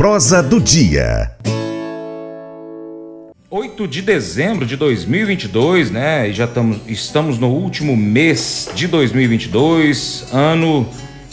[0.00, 1.30] Prosa do dia.
[3.50, 6.30] 8 de dezembro de 2022, né?
[6.30, 10.88] E já estamos, estamos no último mês de 2022, ano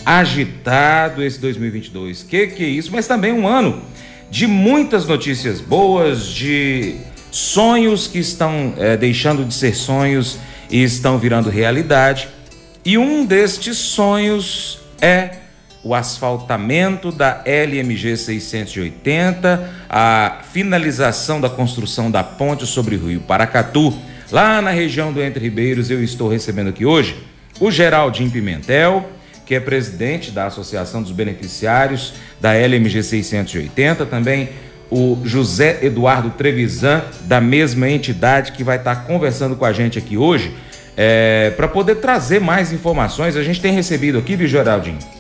[0.06, 2.24] agitado esse 2022.
[2.24, 2.92] Que que é isso?
[2.92, 3.81] Mas também um ano
[4.29, 6.97] de muitas notícias boas, de
[7.31, 10.38] sonhos que estão é, deixando de ser sonhos
[10.70, 12.28] e estão virando realidade.
[12.84, 15.47] E um destes sonhos é
[15.88, 23.98] o asfaltamento da LMG 680, a finalização da construção da ponte sobre o Rio Paracatu,
[24.30, 25.90] lá na região do Entre Ribeiros.
[25.90, 27.16] Eu estou recebendo aqui hoje
[27.58, 29.10] o Geraldinho Pimentel,
[29.46, 34.49] que é presidente da Associação dos Beneficiários da LMG 680, também
[34.91, 40.18] o José Eduardo Trevisan, da mesma entidade, que vai estar conversando com a gente aqui
[40.18, 40.54] hoje,
[40.98, 43.38] é, para poder trazer mais informações.
[43.38, 45.16] A gente tem recebido aqui, viu, Geraldinho?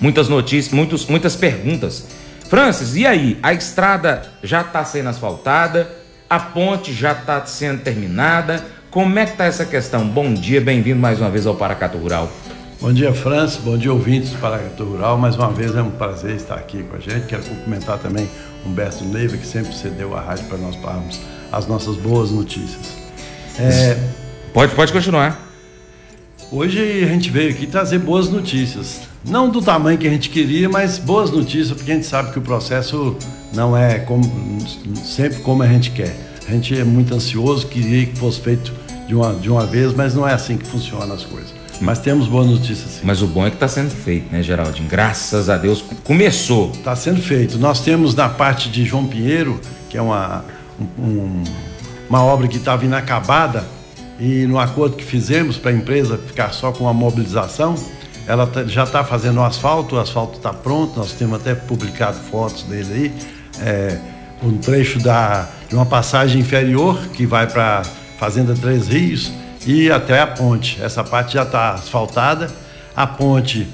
[0.00, 2.06] Muitas notícias, muitos, muitas perguntas.
[2.48, 3.38] Francis, e aí?
[3.42, 5.90] A estrada já está sendo asfaltada?
[6.28, 8.64] A ponte já está sendo terminada?
[8.90, 10.06] Como é que está essa questão?
[10.08, 12.32] Bom dia, bem-vindo mais uma vez ao Paracato Rural.
[12.80, 13.58] Bom dia, Francis.
[13.58, 15.18] Bom dia, ouvintes do Paracato Rural.
[15.18, 17.26] Mais uma vez é um prazer estar aqui com a gente.
[17.26, 18.28] Quero cumprimentar também
[18.64, 21.20] Humberto Neiva, que sempre cedeu a rádio para nós falarmos
[21.52, 22.96] as nossas boas notícias.
[23.58, 23.98] É...
[24.54, 25.49] Pode, pode continuar.
[26.52, 29.02] Hoje a gente veio aqui trazer boas notícias.
[29.24, 32.40] Não do tamanho que a gente queria, mas boas notícias, porque a gente sabe que
[32.40, 33.16] o processo
[33.54, 34.24] não é como,
[34.96, 36.12] sempre como a gente quer.
[36.48, 38.72] A gente é muito ansioso, queria que fosse feito
[39.06, 41.54] de uma, de uma vez, mas não é assim que funcionam as coisas.
[41.80, 43.00] Mas temos boas notícias sim.
[43.04, 44.88] Mas o bom é que está sendo feito, né, Geraldinho?
[44.88, 46.72] Graças a Deus começou.
[46.72, 47.58] Está sendo feito.
[47.58, 50.44] Nós temos na parte de João Pinheiro, que é uma,
[50.98, 51.44] um,
[52.08, 53.64] uma obra que estava inacabada,
[54.20, 57.74] e no acordo que fizemos para a empresa ficar só com a mobilização,
[58.26, 62.18] ela tá, já está fazendo o asfalto, o asfalto está pronto, nós temos até publicado
[62.30, 63.12] fotos dele aí.
[63.66, 63.98] É,
[64.42, 67.82] um trecho da, de uma passagem inferior que vai para
[68.18, 69.32] Fazenda Três Rios
[69.66, 70.80] e até a ponte.
[70.82, 72.50] Essa parte já está asfaltada.
[72.94, 73.66] A ponte,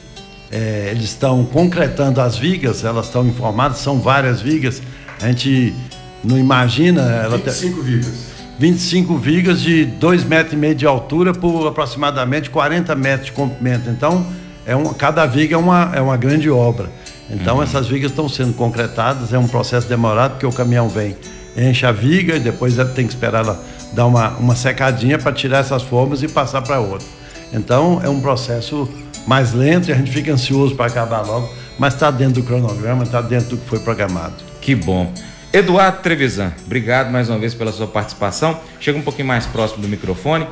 [0.50, 4.80] é, eles estão concretando as vigas, elas estão informadas, são várias vigas.
[5.20, 5.74] A gente
[6.22, 7.02] não imagina.
[7.02, 8.25] Ela 25 vigas.
[8.58, 13.90] 25 vigas de 2,5 metros e meio de altura por aproximadamente 40 metros de comprimento.
[13.90, 14.26] Então,
[14.64, 16.90] é uma, cada viga é uma, é uma grande obra.
[17.30, 17.62] Então, uhum.
[17.62, 21.16] essas vigas estão sendo concretadas, é um processo demorado, porque o caminhão vem,
[21.56, 23.62] enche a viga e depois tem que esperar ela
[23.92, 27.06] dar uma, uma secadinha para tirar essas formas e passar para outra.
[27.52, 28.88] Então, é um processo
[29.26, 33.04] mais lento e a gente fica ansioso para acabar logo, mas está dentro do cronograma,
[33.04, 34.34] está dentro do que foi programado.
[34.60, 35.12] Que bom.
[35.52, 38.60] Eduardo Trevisan, obrigado mais uma vez pela sua participação.
[38.80, 40.46] Chega um pouquinho mais próximo do microfone.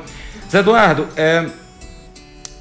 [0.49, 1.45] Zé Eduardo, é,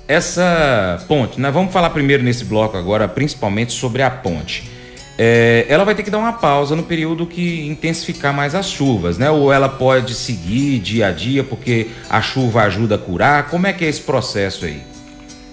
[0.07, 4.71] essa ponte, nós vamos falar primeiro nesse bloco agora, principalmente sobre a ponte.
[5.17, 9.17] É, ela vai ter que dar uma pausa no período que intensificar mais as chuvas,
[9.17, 9.31] né?
[9.31, 13.49] Ou ela pode seguir dia a dia porque a chuva ajuda a curar?
[13.49, 14.83] Como é que é esse processo aí?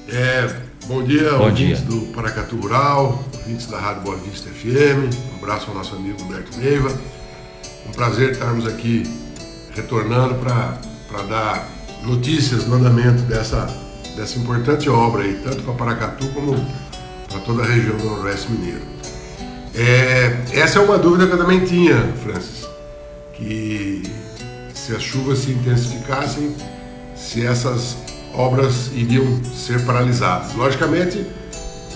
[0.10, 0.50] É,
[0.88, 1.90] bom dia, bom ouvintes dia.
[1.90, 5.14] do Paracatu Rural, ouvintes da Rádio Boa Vista FM.
[5.32, 6.92] Um abraço ao nosso amigo Humberto Neiva.
[7.88, 9.04] Um prazer estarmos aqui
[9.76, 11.68] retornando para dar
[12.04, 13.68] notícias do andamento dessa,
[14.16, 16.56] dessa importante obra aí, tanto para Paracatu como
[17.30, 18.82] para toda a região do Noroeste Mineiro.
[19.74, 22.68] É, essa é uma dúvida que eu também tinha, Francis,
[23.34, 24.04] que
[24.74, 26.56] se as chuvas se intensificassem,
[27.16, 27.96] se essas
[28.34, 30.54] obras iriam ser paralisadas.
[30.56, 31.26] Logicamente,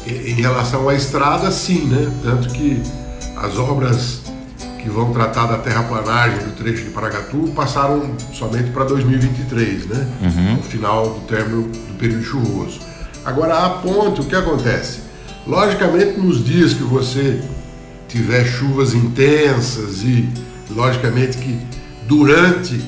[0.07, 2.11] em relação à estrada, sim, né?
[2.23, 2.81] Tanto que
[3.37, 4.21] as obras
[4.81, 10.07] que vão tratar da terraplanagem do trecho de Paracatu passaram somente para 2023, né?
[10.21, 10.55] Uhum.
[10.57, 12.79] No final do término do período chuvoso.
[13.25, 14.99] Agora, a ponte, o que acontece?
[15.47, 17.41] Logicamente, nos dias que você
[18.07, 20.29] tiver chuvas intensas e,
[20.69, 21.59] logicamente, que
[22.07, 22.79] durante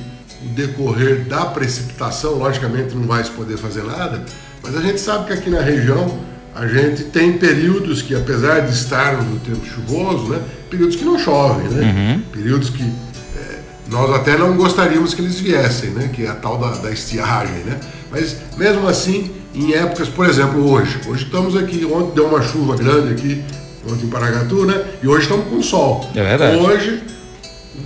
[0.42, 4.24] o decorrer da precipitação, logicamente não vai se poder fazer nada,
[4.62, 6.18] mas a gente sabe que aqui na região
[6.54, 11.18] a gente tem períodos que, apesar de estarmos no tempo chuvoso, né, períodos que não
[11.18, 11.92] chovem, né?
[11.92, 12.22] Uhum.
[12.32, 13.58] Períodos que é,
[13.88, 16.10] nós até não gostaríamos que eles viessem, né?
[16.12, 17.78] Que é a tal da, da estiagem, né?
[18.10, 22.76] Mas mesmo assim, em épocas, por exemplo, hoje, hoje estamos aqui, ontem deu uma chuva
[22.76, 23.44] grande aqui,
[23.88, 24.84] ontem em Paragatu, né?
[25.02, 26.10] E hoje estamos com sol.
[26.14, 26.56] É verdade.
[26.56, 27.02] Hoje,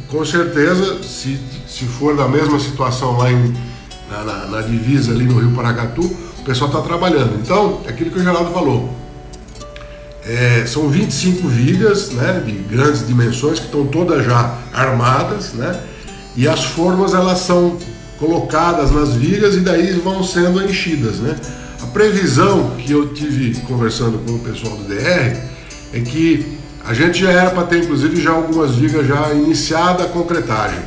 [0.09, 1.39] com certeza, se,
[1.83, 3.53] se for da mesma situação lá em,
[4.09, 7.41] na, na, na divisa ali no Rio Paracatu, o pessoal está trabalhando.
[7.43, 8.89] Então, é aquilo que o Geraldo falou.
[10.25, 15.81] É, são 25 vigas né, de grandes dimensões que estão todas já armadas, né?
[16.37, 17.77] E as formas elas são
[18.19, 21.37] colocadas nas vigas e daí vão sendo enchidas, né?
[21.83, 25.37] A previsão que eu tive conversando com o pessoal do DR
[25.93, 30.09] é que A gente já era para ter, inclusive, já algumas vigas já iniciada a
[30.09, 30.81] concretagem.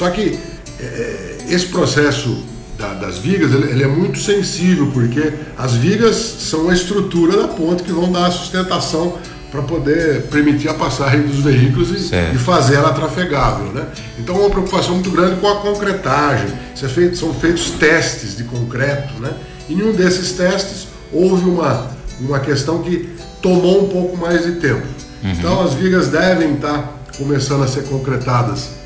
[0.00, 0.38] Só que
[0.80, 2.42] é, esse processo
[2.78, 7.48] da, das vigas ele, ele, é muito sensível, porque as vigas são a estrutura da
[7.48, 9.18] ponte que vão dar a sustentação
[9.50, 13.66] para poder permitir a passagem dos veículos e, e, fazer ela trafegável.
[13.74, 13.86] Né?
[14.18, 16.48] Então, uma preocupação muito grande com a concretagem.
[16.82, 19.20] É feito, são feitos testes de concreto.
[19.20, 19.34] Né?
[19.68, 23.10] E nenhum desses testes houve uma, uma questão que
[23.42, 24.86] tomou um pouco mais de tempo.
[25.22, 25.32] Uhum.
[25.32, 28.79] Então, as vigas devem estar começando a ser concretadas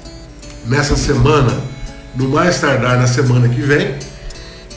[0.67, 1.53] nessa semana,
[2.15, 3.95] no mais tardar na semana que vem.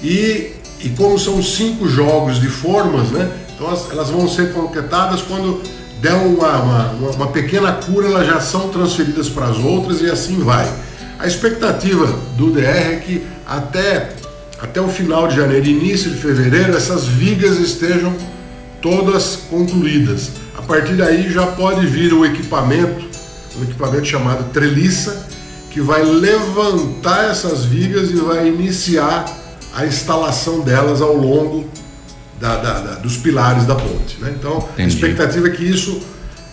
[0.02, 3.30] E, e como são cinco jogos de formas, né?
[3.54, 5.62] Então elas, elas vão ser concretadas quando
[6.02, 10.40] der uma, uma, uma, pequena cura, elas já são transferidas para as outras e assim
[10.40, 10.72] vai.
[11.18, 12.06] A expectativa
[12.38, 14.10] do DR é que até,
[14.62, 18.14] até o final de janeiro, início de fevereiro, essas vigas estejam
[18.80, 20.30] todas concluídas.
[20.56, 23.06] A partir daí já pode vir o equipamento,
[23.60, 25.26] um equipamento chamado treliça,
[25.70, 29.26] que vai levantar essas vigas e vai iniciar
[29.74, 31.70] a instalação delas ao longo
[32.40, 34.18] da, da, da, dos pilares da ponte.
[34.20, 34.34] Né?
[34.38, 34.82] Então, Entendi.
[34.82, 36.02] a expectativa é que isso,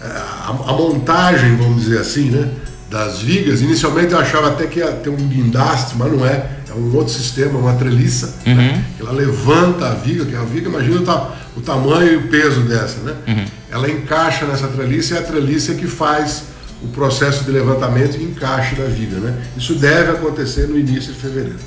[0.02, 2.50] é, a, a, montagem, vamos dizer assim, né,
[2.90, 6.74] das vigas, inicialmente eu achava até que ia ter um guindaste, mas não é, é
[6.74, 8.52] um outro sistema, uma treliça, né?
[8.52, 8.56] uhum.
[8.56, 8.84] né?
[9.00, 12.60] ela levanta a viga, que a viga, imagina o, ta, o tamanho e o peso
[12.62, 13.14] dessa, né?
[13.26, 13.44] Uhum.
[13.70, 16.53] Ela encaixa nessa treliça e é a treliça que faz
[16.84, 19.42] o processo de levantamento e encaixe da viga, né?
[19.56, 21.58] Isso deve acontecer no início de fevereiro.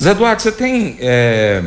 [0.00, 1.62] Zé Eduardo, você tem é,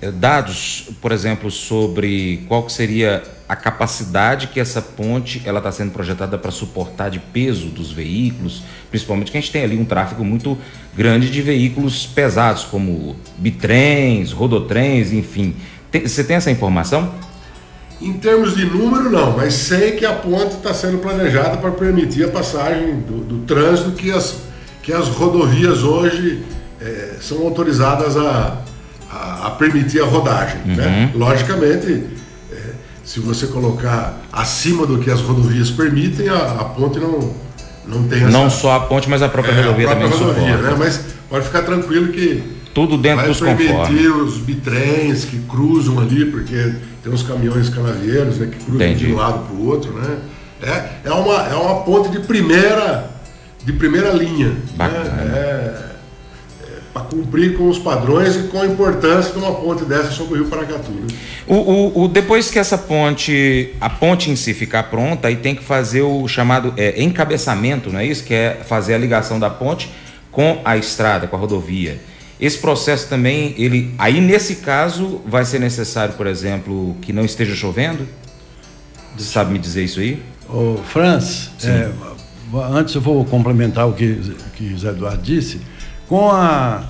[0.00, 5.92] é, dados, por exemplo, sobre qual seria a capacidade que essa ponte ela está sendo
[5.92, 10.24] projetada para suportar de peso dos veículos, principalmente que a gente tem ali um tráfego
[10.24, 10.56] muito
[10.96, 15.54] grande de veículos pesados, como bitrens, rodotrens, enfim.
[15.90, 17.14] Tem, você tem essa informação?
[18.02, 22.24] Em termos de número, não, mas sei que a ponte está sendo planejada para permitir
[22.24, 24.38] a passagem do, do, trânsito que as,
[24.82, 26.42] que as rodovias hoje
[26.80, 28.58] é, são autorizadas a,
[29.08, 30.60] a, a permitir a rodagem.
[30.64, 30.72] Né?
[30.72, 30.76] Uhum.
[30.76, 31.12] Né?
[31.14, 32.06] Logicamente,
[32.50, 32.56] é,
[33.04, 37.32] se você colocar acima do que as rodovias permitem, a, a ponte não,
[37.86, 38.30] não tem essa...
[38.30, 40.74] Não só a ponte, mas a própria é, rodovia a própria também rodovia, né?
[40.76, 41.00] Mas
[41.30, 44.32] pode ficar tranquilo que tudo dentro vai dos permitir conformes.
[44.32, 49.06] os bitrens que cruzam ali, porque tem uns caminhões canavieiros né, que cruzam Entendi.
[49.06, 50.18] de um lado para o outro, né?
[50.62, 53.10] É, é, uma, é uma ponte de primeira,
[53.64, 54.48] de primeira linha.
[54.48, 54.56] Né?
[54.76, 55.04] Bacana.
[55.04, 55.32] Né?
[55.34, 55.92] É,
[56.92, 60.36] para cumprir com os padrões e com a importância de uma ponte dessa sobre o
[60.42, 60.92] Rio Paracatu.
[60.92, 61.06] Né?
[61.46, 65.54] O, o, o, depois que essa ponte, a ponte em si ficar pronta, aí tem
[65.54, 68.22] que fazer o chamado é, encabeçamento, não é isso?
[68.22, 69.90] Que é fazer a ligação da ponte
[70.30, 71.98] com a estrada, com a rodovia.
[72.40, 77.54] Esse processo também, ele, aí nesse caso, vai ser necessário, por exemplo, que não esteja
[77.54, 78.06] chovendo?
[79.16, 80.22] Você sabe me dizer isso aí?
[80.48, 81.90] Ô, Franz, é,
[82.74, 85.60] antes eu vou complementar o que, que Zé Eduardo disse
[86.12, 86.84] com a,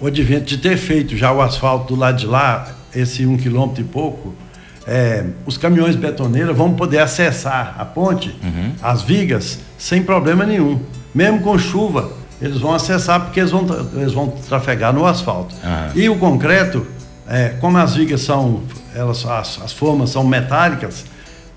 [0.00, 3.82] o advento de ter feito já o asfalto do lado de lá, esse um quilômetro
[3.82, 4.34] e pouco,
[4.86, 8.72] é, os caminhões betoneiros vão poder acessar a ponte, uhum.
[8.82, 10.80] as vigas, sem problema nenhum.
[11.14, 12.12] Mesmo com chuva,
[12.42, 15.54] eles vão acessar porque eles vão, eles vão trafegar no asfalto.
[15.62, 16.02] Uhum.
[16.02, 16.84] E o concreto,
[17.28, 18.62] é, como as vigas são,
[18.94, 21.04] elas, as, as formas são metálicas,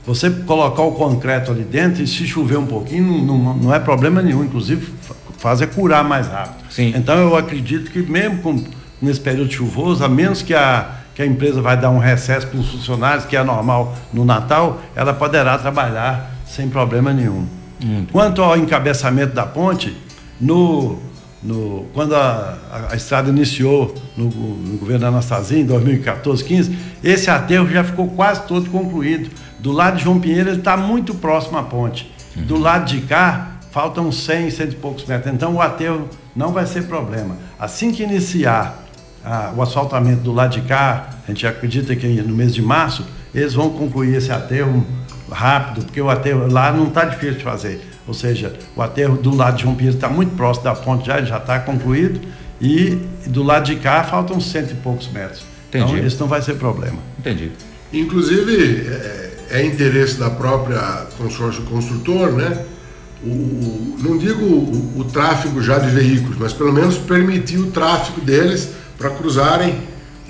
[0.06, 3.80] você colocar o concreto ali dentro e se chover um pouquinho, não, não, não é
[3.80, 4.44] problema nenhum.
[4.44, 4.94] Inclusive,
[5.40, 6.64] faz é curar mais rápido.
[6.70, 6.94] Sim.
[6.96, 8.64] Então eu acredito que mesmo com,
[9.02, 12.60] nesse período chuvoso, a menos que a, que a empresa vai dar um recesso para
[12.60, 17.48] os funcionários, que é normal no Natal, ela poderá trabalhar sem problema nenhum.
[17.84, 18.06] Hum.
[18.12, 19.98] Quanto ao encabeçamento da ponte,
[20.40, 21.00] no,
[21.42, 27.30] no, quando a, a, a estrada iniciou no, no, governo Anastasia, em 2014, 15, esse
[27.30, 29.30] aterro já ficou quase todo concluído.
[29.60, 32.12] Do lado de João Pinheiro, ele está muito próximo à ponte.
[32.36, 32.44] Uhum.
[32.44, 35.34] Do lado de cá, faltam 100, 100 e poucos metros.
[35.34, 37.38] Então o aterro não vai ser problema.
[37.60, 38.86] Assim que iniciar
[39.24, 43.06] ah, o asfaltamento do lado de cá, a gente acredita que no mês de março,
[43.34, 44.86] eles vão concluir esse aterro
[45.32, 47.95] rápido, porque o aterro lá não está difícil de fazer.
[48.08, 51.18] Ou seja, o aterro do lado de João Pinheiro está muito próximo da ponte já,
[51.18, 52.20] ele já está concluído,
[52.62, 52.98] e
[53.28, 55.44] do lado de cá faltam cento e poucos metros.
[55.70, 55.94] Entendi.
[55.94, 56.98] Então, isso não vai ser problema.
[57.20, 57.52] Entendi.
[57.92, 62.66] Inclusive, é, é interesse da própria consórcio construtor, né?
[63.26, 68.22] o, não digo o, o, tráfego já de veículos, mas pelo menos permitir o tráfego
[68.22, 69.80] deles para cruzarem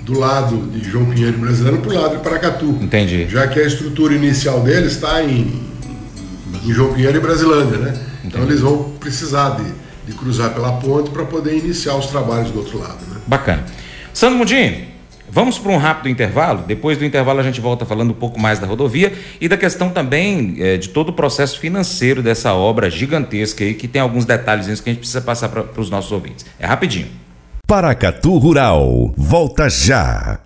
[0.00, 2.78] do lado de João Pinheiro Brasileiro para o lado de Paracatu.
[2.80, 3.28] Entendi.
[3.28, 5.60] Já que a estrutura inicial deles está em,
[6.66, 7.88] em, João Pinheiro e Brasilândia, né?
[7.88, 8.26] Então, Entendi.
[8.26, 9.64] Então eles vão precisar de,
[10.06, 12.98] de cruzar pela ponte para poder iniciar os trabalhos do outro lado.
[13.08, 13.20] Né?
[13.26, 13.64] Bacana.
[14.12, 14.96] Sandro Mundinho,
[15.28, 16.64] Vamos para um rápido intervalo.
[16.66, 19.90] Depois do intervalo, a gente volta falando um pouco mais da rodovia e da questão
[19.90, 24.80] também é, de todo o processo financeiro dessa obra gigantesca aí, que tem alguns detalhes
[24.80, 26.46] que a gente precisa passar para os nossos ouvintes.
[26.58, 27.08] É rapidinho.
[27.66, 29.12] Paracatu Rural.
[29.16, 30.45] Volta já.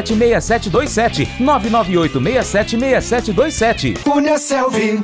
[0.01, 1.27] 998676727.
[1.39, 3.97] 998676727.
[4.03, 5.03] Cunha Selvi.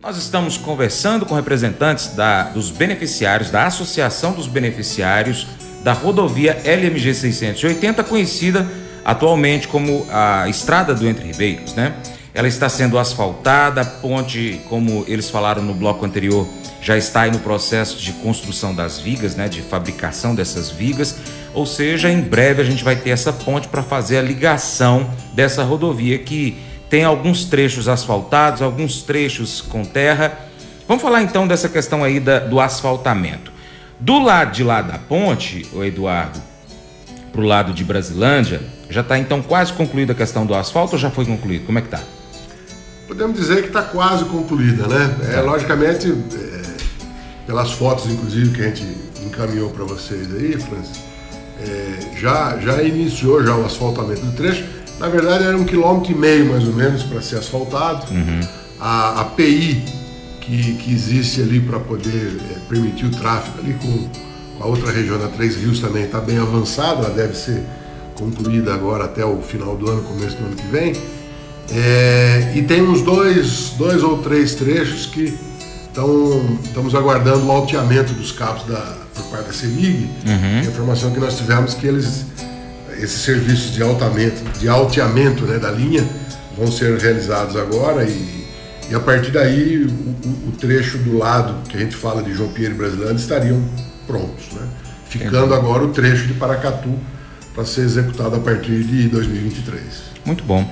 [0.00, 5.46] Nós estamos conversando com representantes da, dos beneficiários, da Associação dos Beneficiários
[5.84, 8.66] da rodovia LMG 680, conhecida
[9.04, 11.94] atualmente como a Estrada do Entre Ribeiros, né?
[12.34, 16.48] Ela está sendo asfaltada, a ponte, como eles falaram no bloco anterior,
[16.80, 21.16] já está aí no processo de construção das vigas, né, de fabricação dessas vigas.
[21.54, 25.62] Ou seja, em breve a gente vai ter essa ponte para fazer a ligação dessa
[25.62, 26.56] rodovia que
[26.88, 30.38] tem alguns trechos asfaltados, alguns trechos com terra.
[30.86, 33.52] Vamos falar então dessa questão aí da, do asfaltamento.
[33.98, 36.40] Do lado de lá da ponte, o Eduardo,
[37.32, 40.98] para o lado de Brasilândia, já está então quase concluída a questão do asfalto ou
[40.98, 41.64] já foi concluído?
[41.64, 42.02] Como é que está?
[43.06, 45.14] Podemos dizer que está quase concluída, né?
[45.30, 45.40] É, tá.
[45.42, 46.62] logicamente, é,
[47.46, 48.86] pelas fotos, inclusive, que a gente
[49.24, 51.11] encaminhou para vocês aí, Francis,
[51.66, 54.64] é, já, já iniciou já o asfaltamento do trecho.
[54.98, 58.06] Na verdade, era um quilômetro e meio, mais ou menos, para ser asfaltado.
[58.12, 58.40] Uhum.
[58.80, 59.82] A, a PI
[60.40, 64.08] que, que existe ali para poder é, permitir o tráfego ali com,
[64.58, 67.62] com a outra região da Três Rios também está bem avançada, ela deve ser
[68.14, 70.92] concluída agora até o final do ano, começo do ano que vem.
[71.70, 75.38] É, e tem uns dois, dois ou três trechos que
[75.86, 78.96] estão, estamos aguardando o alteamento dos cabos da,
[79.40, 80.10] da CEMIG.
[80.26, 80.58] Uhum.
[80.58, 82.26] A informação que nós tivemos que eles,
[82.98, 86.06] esses serviços de altamento, de alteamento né, da linha
[86.56, 88.46] vão ser realizados agora e,
[88.90, 92.50] e a partir daí o, o, trecho do lado que a gente fala de João
[92.50, 93.62] Pinheiro e Brasilândia estariam
[94.06, 94.52] prontos.
[94.52, 94.68] Né?
[95.08, 96.94] Ficando agora o trecho de Paracatu
[97.54, 99.82] para ser executado a partir de 2023.
[100.24, 100.70] Muito bom.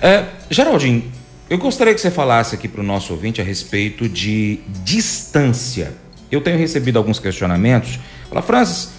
[0.00, 1.04] É, Geraldinho,
[1.48, 5.92] eu gostaria que você falasse aqui para o nosso ouvinte a respeito de distância.
[6.30, 7.98] Eu tenho recebido alguns questionamentos.
[8.28, 8.90] Fala, Francis,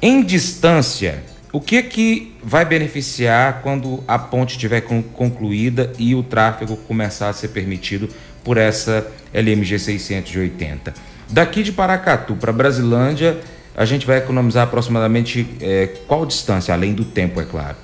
[0.00, 1.22] em distância,
[1.52, 7.32] o que que vai beneficiar quando a ponte estiver concluída e o tráfego começar a
[7.32, 8.08] ser permitido
[8.44, 10.94] por essa LMG 680?
[11.28, 13.38] Daqui de Paracatu para Brasilândia,
[13.76, 17.76] a gente vai economizar aproximadamente é, qual distância, além do tempo, é claro?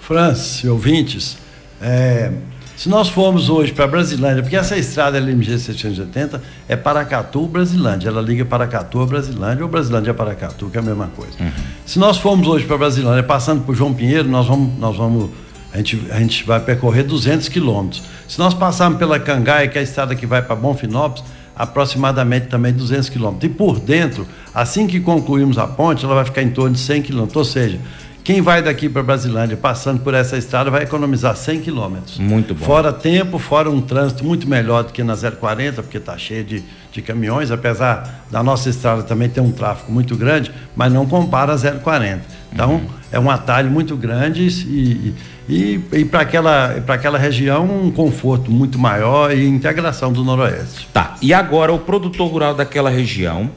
[0.00, 1.38] Francis, ouvintes,
[1.80, 2.32] é,
[2.78, 8.08] se nós formos hoje para Brasilândia, porque essa estrada LMG 680 é Paracatu, Brasilândia.
[8.08, 11.32] Ela liga Paracatu a Brasilândia ou Brasilândia a Paracatu, que é a mesma coisa.
[11.40, 11.50] Uhum.
[11.84, 15.28] Se nós formos hoje para Brasilândia, passando por João Pinheiro, nós vamos, nós vamos
[15.72, 18.00] a gente, a gente vai percorrer 200 quilômetros.
[18.28, 21.24] Se nós passarmos pela Cangaia, que é a estrada que vai para Bonfinópolis,
[21.56, 23.50] aproximadamente também 200 quilômetros.
[23.50, 27.02] E por dentro, assim que concluirmos a ponte, ela vai ficar em torno de 100
[27.02, 27.36] quilômetros.
[27.36, 27.80] Ou seja,
[28.28, 32.18] quem vai daqui para Brasilândia passando por essa estrada vai economizar 100 quilômetros.
[32.18, 32.62] Muito bom.
[32.62, 36.62] Fora tempo, fora um trânsito muito melhor do que na 040, porque está cheio de,
[36.92, 41.54] de caminhões, apesar da nossa estrada também ter um tráfego muito grande, mas não compara
[41.54, 42.20] a 040.
[42.52, 42.86] Então, uhum.
[43.10, 45.14] é um atalho muito grande e,
[45.48, 50.86] e, e para aquela, aquela região um conforto muito maior e integração do Noroeste.
[50.92, 53.50] Tá, e agora o produtor rural daquela região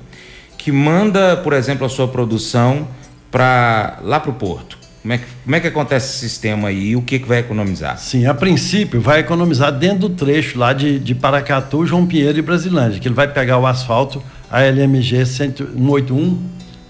[0.57, 2.87] que manda, por exemplo, a sua produção
[3.31, 4.77] para lá para o porto?
[5.01, 7.39] Como é, que, como é que acontece esse sistema aí e o que, que vai
[7.39, 7.97] economizar?
[7.97, 12.41] Sim, a princípio vai economizar dentro do trecho lá de, de Paracatu, João Pinheiro e
[12.41, 16.39] Brasilândia, que ele vai pegar o asfalto, a LMG 181,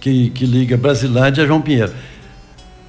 [0.01, 1.93] que, que liga Brasilândia a João Pinheiro.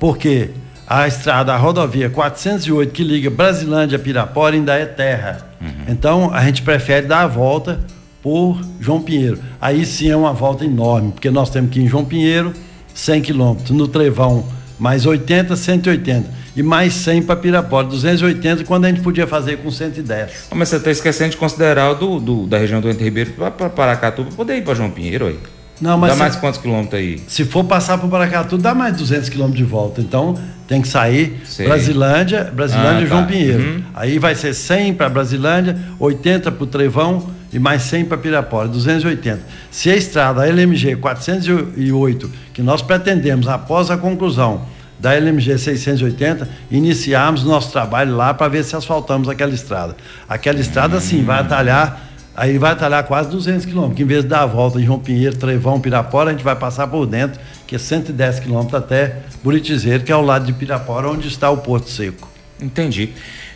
[0.00, 0.50] Porque
[0.88, 5.46] a estrada, a rodovia 408, que liga Brasilândia a Pirapora, ainda é terra.
[5.60, 5.84] Uhum.
[5.86, 7.78] Então a gente prefere dar a volta
[8.20, 9.38] por João Pinheiro.
[9.60, 12.52] Aí sim é uma volta enorme, porque nós temos que ir em João Pinheiro
[12.94, 13.70] 100 quilômetros.
[13.70, 14.44] No Trevão,
[14.78, 16.42] mais 80, 180.
[16.54, 20.48] E mais 100 para Pirapora, 280, quando a gente podia fazer com 110.
[20.54, 23.70] Mas você está esquecendo de considerar o do, do, da região do Entre Ribeiro para
[23.70, 25.38] Paracatu, para poder ir para João Pinheiro aí.
[25.80, 27.20] Não, mas dá mais quantos quilômetros aí?
[27.26, 30.00] Se for passar por Paracatu, dá mais 200 quilômetros de volta.
[30.00, 31.66] Então, tem que sair Sei.
[31.66, 33.28] Brasilândia, Brasilândia ah, e João tá.
[33.28, 33.62] Pinheiro.
[33.62, 33.82] Uhum.
[33.94, 38.68] Aí vai ser 100 para Brasilândia, 80 para o Trevão e mais 100 para Pirapora,
[38.68, 39.40] 280.
[39.70, 44.66] Se a estrada a LMG 408, que nós pretendemos após a conclusão
[44.98, 49.96] da LMG 680, iniciarmos nosso trabalho lá para ver se asfaltamos aquela estrada.
[50.28, 54.28] Aquela estrada, sim, vai atalhar Aí vai atalhar quase 200 quilômetros, que em vez de
[54.28, 57.76] dar a volta em João Pinheiro, Trevão, Pirapora, a gente vai passar por dentro, que
[57.76, 61.90] é 110 quilômetros até Buritizeiro, que é ao lado de Pirapora, onde está o Porto
[61.90, 62.30] Seco.
[62.60, 63.12] Entendi.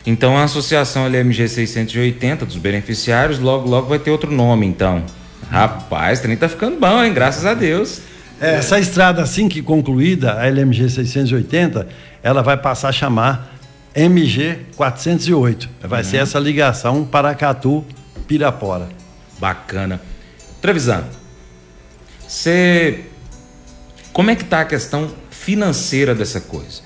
[0.07, 5.05] Então a associação LMG 680 dos beneficiários logo logo vai ter outro nome, então.
[5.51, 7.13] Rapaz, nem tá ficando bom, hein?
[7.13, 8.01] Graças a Deus.
[8.41, 11.89] É, essa estrada assim que concluída, a LMG 680,
[12.23, 13.57] ela vai passar a chamar
[13.95, 15.69] MG 408.
[15.83, 16.09] Vai uhum.
[16.09, 17.85] ser essa ligação Paracatu
[18.29, 18.89] Pirapora.
[19.39, 20.01] Bacana.
[20.61, 21.05] Trevisan,
[22.27, 23.05] você.
[24.13, 26.83] Como é que está a questão financeira dessa coisa?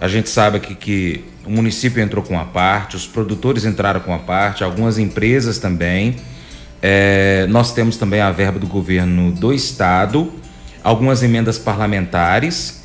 [0.00, 4.14] A gente sabe aqui que o município entrou com a parte, os produtores entraram com
[4.14, 6.16] a parte, algumas empresas também.
[6.80, 10.32] É, nós temos também a verba do governo do estado,
[10.82, 12.82] algumas emendas parlamentares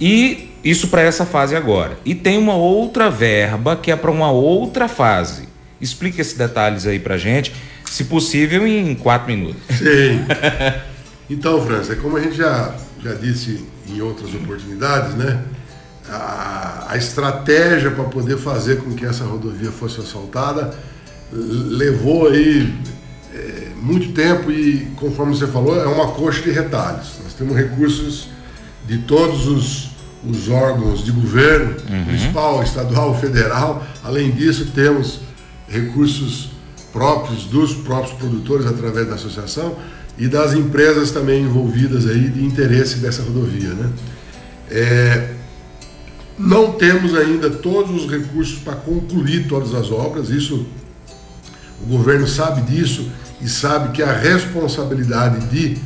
[0.00, 1.96] e isso para essa fase agora.
[2.04, 5.48] E tem uma outra verba que é para uma outra fase.
[5.80, 7.54] Explique esses detalhes aí para gente,
[7.84, 9.62] se possível em quatro minutos.
[9.78, 10.24] Sim.
[11.28, 15.42] Então, França, é como a gente já, já disse em outras oportunidades, né?
[16.08, 20.74] A, a estratégia para poder fazer com que essa rodovia fosse asfaltada
[21.32, 22.72] levou aí
[23.34, 27.14] é, muito tempo e, conforme você falou, é uma coxa de retalhos.
[27.22, 28.28] Nós temos recursos
[28.86, 29.90] de todos os,
[30.24, 32.04] os órgãos de governo, uhum.
[32.04, 33.84] municipal, estadual, federal.
[34.02, 35.20] Além disso, temos
[35.68, 36.50] recursos
[36.92, 39.76] próprios dos próprios produtores através da associação
[40.16, 43.90] e das empresas também envolvidas aí de interesse dessa rodovia, né?
[44.70, 45.35] É,
[46.38, 50.66] não temos ainda todos os recursos para concluir todas as obras, isso
[51.82, 55.76] o governo sabe disso e sabe que a responsabilidade de,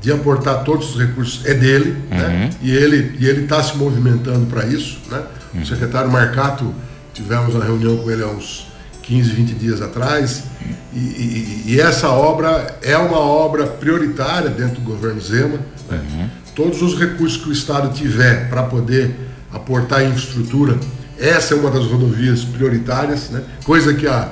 [0.00, 2.16] de aportar todos os recursos é dele, né?
[2.16, 2.28] uhum.
[2.28, 2.50] né?
[2.62, 5.22] E ele e ele está se movimentando para isso, né?
[5.54, 5.62] Uhum.
[5.62, 6.74] O secretário Marcato
[7.12, 8.66] tivemos uma reunião com ele há uns
[9.02, 10.44] 15, 20 dias atrás,
[10.92, 15.60] e, e, e, essa obra é uma obra prioritária dentro do governo Zema.
[15.88, 16.00] Né?
[16.10, 16.28] Uhum.
[16.56, 19.14] Todos os recursos que o Estado tiver para poder
[19.52, 20.78] aportar em infraestrutura,
[21.18, 23.42] essa é uma das rodovias prioritárias, né?
[23.64, 24.30] coisa que há,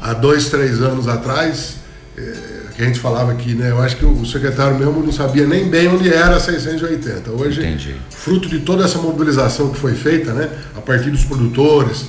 [0.00, 1.76] há dois, três anos atrás,
[2.16, 3.70] é, que a gente falava aqui, né?
[3.70, 7.30] eu acho que o secretário mesmo não sabia nem bem onde era a 680.
[7.30, 7.94] Hoje, Entendi.
[8.10, 10.50] fruto de toda essa mobilização que foi feita, né?
[10.76, 12.04] a partir dos produtores,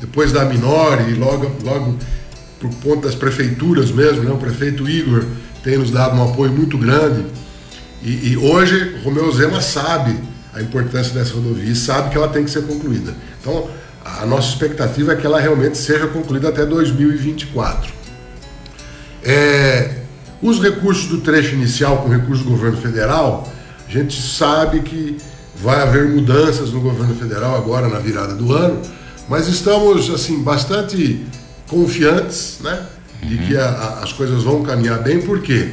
[0.00, 1.98] depois da Minori e logo, logo
[2.60, 4.30] por conta das prefeituras mesmo, né?
[4.30, 5.24] o prefeito Igor
[5.64, 7.24] tem nos dado um apoio muito grande.
[8.00, 10.16] E, e hoje Romeu Zema sabe
[10.54, 13.14] a importância dessa rodovia e sabe que ela tem que ser concluída.
[13.40, 13.68] Então,
[14.04, 17.92] a nossa expectativa é que ela realmente seja concluída até 2024.
[19.24, 19.98] É,
[20.42, 23.50] os recursos do trecho inicial com recursos do governo federal,
[23.86, 25.16] a gente sabe que
[25.54, 28.82] vai haver mudanças no governo federal agora na virada do ano,
[29.28, 31.24] mas estamos assim bastante
[31.68, 32.86] confiantes, né,
[33.22, 35.70] de que a, a, as coisas vão caminhar bem, porque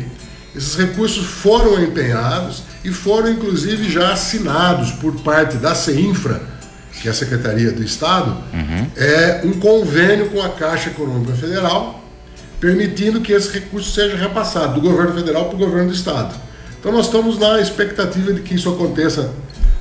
[0.55, 6.41] esses recursos foram empenhados e foram inclusive já assinados por parte da CEINFRA,
[7.01, 8.87] que é a Secretaria do Estado, uhum.
[8.97, 12.03] é um convênio com a Caixa Econômica Federal,
[12.59, 16.35] permitindo que esse recurso seja repassado do governo federal para o governo do Estado.
[16.79, 19.31] Então nós estamos na expectativa de que isso aconteça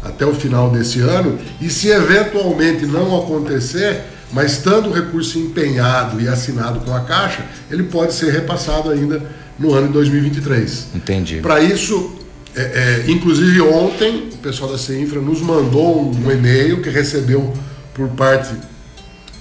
[0.02, 6.20] até o final desse ano, e se eventualmente não acontecer, mas estando o recurso empenhado
[6.20, 9.22] e assinado com a Caixa, ele pode ser repassado ainda
[9.58, 10.88] no ano de 2023.
[10.94, 11.40] Entendi.
[11.40, 12.17] Para isso,
[12.58, 17.54] é, é, inclusive ontem, o pessoal da CINFRA nos mandou um e-mail que recebeu
[17.94, 18.52] por parte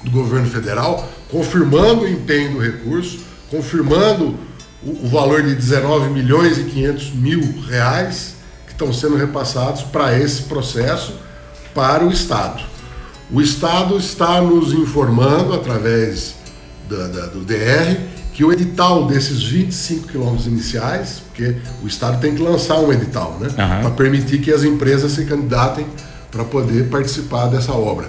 [0.03, 4.36] do governo federal, confirmando o empenho do recurso, confirmando
[4.84, 8.36] o, o valor de 19 milhões e 500 mil reais
[8.67, 11.15] estão sendo repassados para esse processo
[11.73, 12.63] para o Estado.
[13.32, 16.36] O Estado está nos informando, através
[16.88, 17.97] da, da, do DR,
[18.38, 23.36] que o edital desses 25 quilômetros iniciais, porque o Estado tem que lançar um edital,
[23.39, 23.47] né?
[23.47, 23.82] Uhum.
[23.82, 25.88] Para permitir que as empresas se candidatem
[26.30, 28.08] para poder participar dessa obra.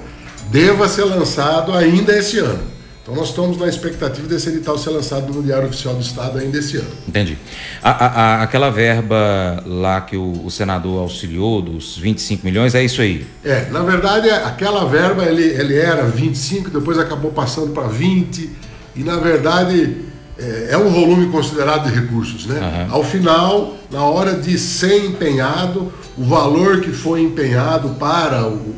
[0.51, 2.61] Deva ser lançado ainda esse ano.
[3.03, 6.59] Então nós estamos na expectativa desse edital ser lançado no Diário Oficial do Estado ainda
[6.59, 6.91] esse ano.
[7.09, 7.38] Entendi.
[7.83, 13.01] A, a, aquela verba lá que o, o, senador auxiliou, dos 25 milhões, é isso
[13.01, 13.27] aí?
[13.43, 18.51] É, na verdade, aquela verba ele, ele era 25, depois acabou passando para 20,
[18.95, 20.07] e na verdade
[20.38, 22.46] é, é, um volume considerado de recursos.
[22.46, 22.61] Né?
[22.61, 22.94] Uhum.
[22.94, 28.74] Ao final, na hora de ser empenhado, o valor que foi empenhado para o,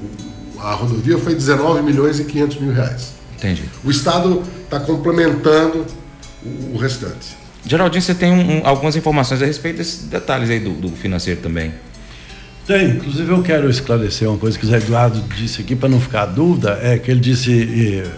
[0.59, 3.14] a rodovia foi 19 milhões e 500 mil reais.
[3.37, 3.64] Entendi.
[3.85, 5.87] O Estado está complementando
[6.44, 7.37] o, o, restante.
[7.64, 11.40] Geraldinho, você tem um, um, algumas informações a respeito desses detalhes aí do, do financeiro
[11.40, 11.73] também.
[12.66, 16.01] Tem, inclusive eu quero esclarecer uma coisa que o Zé Eduardo disse aqui, para não
[16.01, 18.09] ficar dúvida, é que ele disse eh,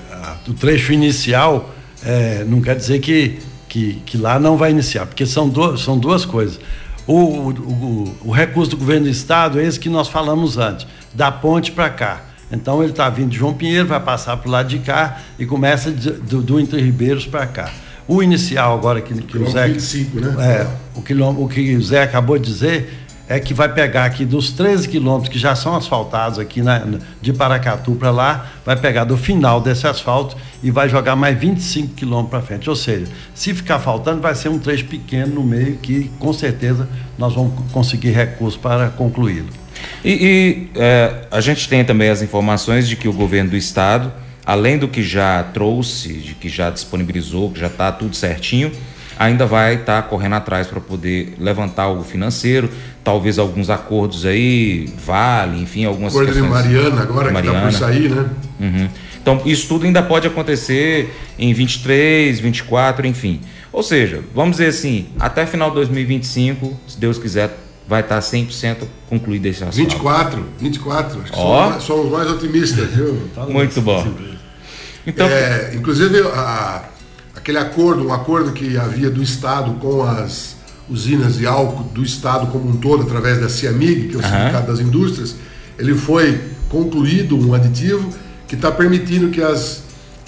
[0.49, 1.73] o trecho inicial
[2.05, 3.39] é, não quer dizer que,
[3.69, 6.59] que, que, lá não vai iniciar, porque são, do, são duas coisas.
[7.07, 10.87] O, o, o, o, recurso do governo do estado é esse que nós falamos antes,
[11.15, 12.23] da ponte para cá.
[12.51, 15.47] Então ele está vindo de João Pinheiro, vai passar para o lado de cá e
[15.47, 17.73] começa de, do, do Entre Ribeiros para cá.
[18.07, 19.69] O inicial agora que, que o Zé.
[19.69, 20.35] 25, né?
[20.39, 24.25] É, o, que, o que o Zé acabou de dizer é que vai pegar aqui
[24.25, 26.85] dos 13 quilômetros que já são asfaltados aqui na,
[27.21, 31.95] de Paracatu para lá, vai pegar do final desse asfalto e vai jogar mais 25
[31.95, 32.69] quilômetros para frente.
[32.69, 36.89] Ou seja, se ficar faltando, vai ser um trecho pequeno no meio que com certeza
[37.19, 39.49] nós vamos conseguir recursos para concluí-lo.
[40.05, 44.13] E, e é, a gente tem também as informações de que o governo do estado,
[44.45, 48.73] além do que já trouxe, de que já disponibilizou, que já está tudo certinho,
[49.23, 52.69] ainda vai estar tá correndo atrás para poder levantar o financeiro,
[53.05, 56.51] talvez alguns acordos aí, vale, enfim, algumas Acordo questões.
[56.51, 57.61] de Mariana agora, Mariana.
[57.61, 58.31] que está por sair, né?
[58.61, 58.89] Uhum.
[59.21, 63.41] Então, isso tudo ainda pode acontecer em 23, 24, enfim.
[63.73, 67.57] Ou seja, vamos dizer assim, até final de 2025, se Deus quiser,
[67.87, 69.77] vai estar 100% concluído esse assunto.
[69.77, 71.81] 24, 24, acho que oh.
[71.81, 73.29] somos, mais otimistas, viu?
[73.49, 74.05] Muito bom.
[75.07, 76.83] Então, é, inclusive, a,
[77.35, 80.57] aquele acordo, um acordo que havia do Estado com as
[80.89, 84.31] usinas de álcool do Estado como um todo, através da CIAMIG, que é o uhum.
[84.31, 85.37] Sindicato das Indústrias,
[85.79, 88.09] ele foi concluído um aditivo
[88.47, 89.83] que está permitindo que as,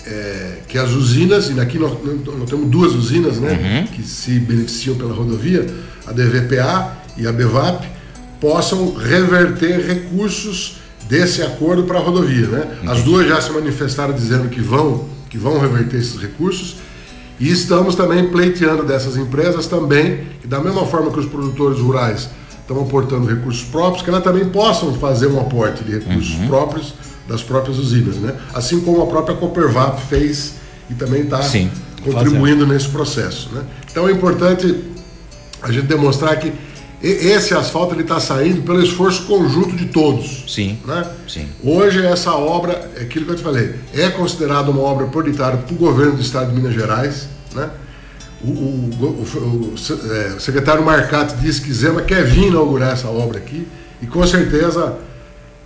[0.06, 1.92] é, que as usinas, e aqui nós,
[2.38, 3.86] nós temos duas usinas né, uhum.
[3.88, 5.66] que se beneficiam pela rodovia,
[6.06, 7.86] a DVPA e a BEVAP,
[8.40, 12.46] possam reverter recursos desse acordo para a rodovia.
[12.46, 12.78] Né?
[12.86, 16.76] As duas já se manifestaram dizendo que vão, que vão reverter esses recursos
[17.38, 22.28] e estamos também pleiteando dessas empresas também, que da mesma forma que os produtores rurais
[22.60, 26.48] estão aportando recursos próprios, que elas também possam fazer um aporte de recursos uhum.
[26.48, 26.94] próprios
[27.28, 28.34] das próprias usinas, né?
[28.52, 30.54] Assim como a própria Coopervap fez
[30.90, 31.40] e também está
[32.04, 32.66] contribuindo fazendo.
[32.66, 33.62] nesse processo, né?
[33.90, 34.84] Então é importante
[35.62, 36.52] a gente demonstrar que
[37.08, 40.44] esse asfalto ele está saindo pelo esforço conjunto de todos.
[40.48, 40.78] Sim.
[40.86, 41.06] Né?
[41.28, 41.48] Sim.
[41.62, 45.74] Hoje essa obra, é aquilo que eu te falei, é considerada uma obra prioritária para
[45.74, 47.28] o governo do Estado de Minas Gerais.
[47.54, 47.68] Né?
[48.42, 49.74] O, o, o, o
[50.12, 53.66] é, secretário Marcati disse que Zema quer vir inaugurar essa obra aqui
[54.00, 54.96] e com certeza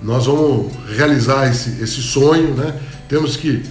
[0.03, 2.55] nós vamos realizar esse, esse sonho.
[2.55, 2.75] Né?
[3.09, 3.65] Temos que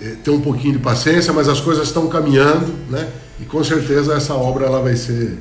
[0.00, 3.08] é, ter um pouquinho de paciência, mas as coisas estão caminhando né?
[3.40, 5.38] e com certeza essa obra ela vai ser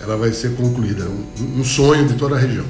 [0.00, 1.04] ela vai ser concluída.
[1.04, 2.64] Um, um sonho de toda a região.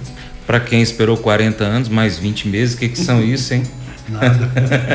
[0.47, 3.63] Para quem esperou 40 anos, mais 20 meses, o que, que são isso, hein?
[4.09, 4.51] Nada.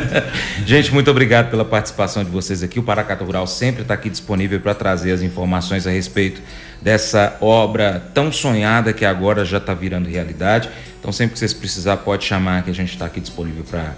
[0.65, 2.79] Gente, muito obrigado pela participação de vocês aqui.
[2.79, 6.41] O Paracatu Rural sempre está aqui disponível para trazer as informações a respeito
[6.81, 10.69] dessa obra tão sonhada que agora já está virando realidade.
[10.99, 13.95] Então, sempre que vocês precisar, pode chamar que a gente está aqui disponível para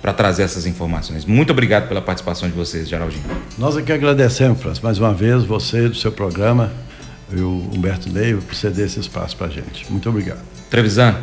[0.00, 1.24] para trazer essas informações.
[1.24, 3.24] Muito obrigado pela participação de vocês, Geraldinho.
[3.58, 6.70] Nós aqui agradecemos, Francis, mais uma vez, você do seu programa
[7.32, 9.90] e o Humberto Leiva por ceder esse espaço para a gente.
[9.90, 10.40] Muito obrigado.
[10.70, 11.14] Trevisan.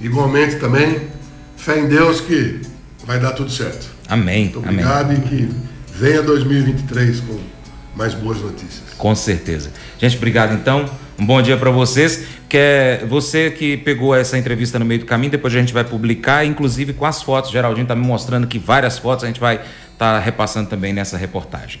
[0.00, 1.08] Igualmente também,
[1.56, 2.60] fé em Deus que
[3.04, 3.88] vai dar tudo certo.
[4.08, 4.44] Amém.
[4.44, 5.22] Muito obrigado Amém.
[5.24, 5.50] e que
[5.94, 7.38] venha 2023 com
[7.94, 8.82] mais boas notícias.
[8.96, 9.70] Com certeza.
[9.98, 10.88] Gente, obrigado então.
[11.18, 12.24] Um bom dia para vocês.
[12.48, 16.44] Quer você que pegou essa entrevista no meio do caminho, depois a gente vai publicar,
[16.44, 17.50] inclusive com as fotos.
[17.50, 21.16] Geraldinho está me mostrando que várias fotos a gente vai estar tá repassando também nessa
[21.16, 21.80] reportagem.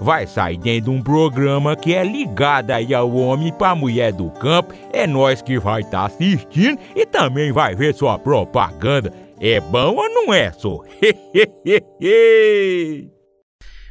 [0.00, 4.30] vai sair dentro de um programa que é ligado aí ao homem para mulher do
[4.30, 4.74] campo.
[4.92, 9.12] É nós que vai estar tá assistindo e também vai ver sua propaganda.
[9.40, 10.80] É bom ou não é, só?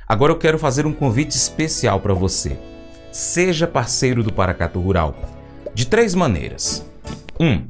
[0.08, 2.58] Agora eu quero fazer um convite especial para você.
[3.12, 5.16] Seja parceiro do Paracatu Rural.
[5.74, 6.86] De três maneiras.
[7.40, 7.46] 1.
[7.46, 7.68] Um,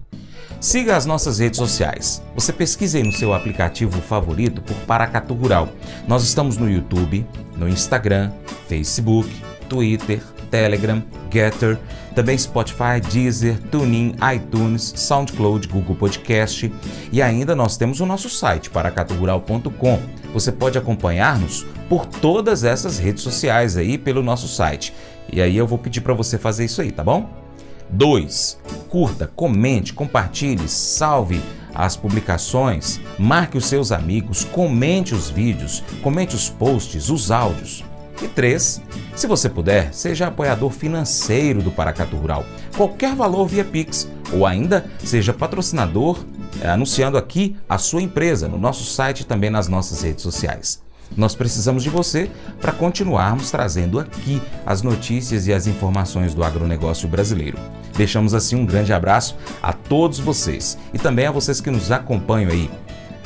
[0.63, 2.23] siga as nossas redes sociais.
[2.35, 5.67] Você pesquise no seu aplicativo favorito por Paracatu Rural.
[6.07, 8.31] Nós estamos no YouTube, no Instagram,
[8.69, 9.29] Facebook,
[9.67, 11.77] Twitter, Telegram, Getter,
[12.15, 16.71] também Spotify, Deezer, TuneIn, iTunes, SoundCloud, Google Podcast
[17.11, 19.99] e ainda nós temos o nosso site paracaturural.com.
[20.33, 24.93] Você pode acompanhar-nos por todas essas redes sociais aí pelo nosso site.
[25.29, 27.42] E aí eu vou pedir para você fazer isso aí, tá bom?
[27.89, 28.59] 2.
[28.89, 31.41] Curta, comente, compartilhe, salve
[31.73, 37.83] as publicações, marque os seus amigos, comente os vídeos, comente os posts, os áudios.
[38.21, 38.81] E 3.
[39.15, 42.45] Se você puder, seja apoiador financeiro do Paracatu Rural.
[42.77, 46.23] Qualquer valor via Pix ou ainda seja patrocinador
[46.61, 50.82] é, anunciando aqui a sua empresa no nosso site e também nas nossas redes sociais.
[51.15, 57.07] Nós precisamos de você para continuarmos trazendo aqui as notícias e as informações do agronegócio
[57.07, 57.57] brasileiro.
[57.95, 62.51] Deixamos assim um grande abraço a todos vocês e também a vocês que nos acompanham
[62.51, 62.69] aí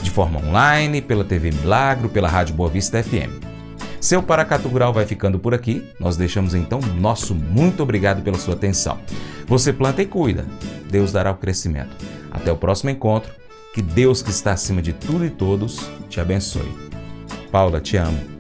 [0.02, 3.48] de forma online, pela TV Milagro, pela Rádio Boa Vista FM.
[4.00, 5.84] Seu Paracatu Rural vai ficando por aqui.
[6.00, 9.00] Nós deixamos então nosso muito obrigado pela sua atenção.
[9.48, 10.46] Você planta e cuida.
[10.90, 11.96] Deus dará o crescimento.
[12.32, 13.32] Até o próximo encontro.
[13.74, 16.87] Que Deus que está acima de tudo e todos te abençoe.
[17.52, 18.38] Paula, te amo.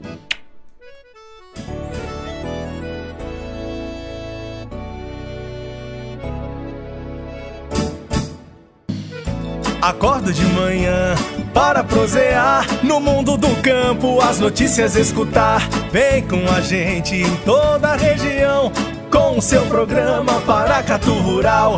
[9.81, 11.15] Acordo de manhã
[11.53, 15.61] para prosear no mundo do campo, as notícias escutar.
[15.91, 18.71] Vem com a gente em toda a região
[19.09, 21.77] com o seu programa Paracatu Rural.